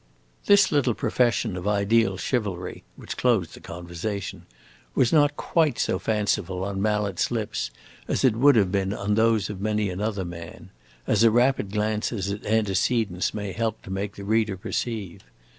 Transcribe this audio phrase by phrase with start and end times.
[0.47, 4.47] This little profession of ideal chivalry (which closed the conversation)
[4.95, 7.69] was not quite so fanciful on Mallet's lips
[8.07, 10.71] as it would have been on those of many another man;
[11.05, 15.21] as a rapid glance at his antecedents may help to make the reader perceive.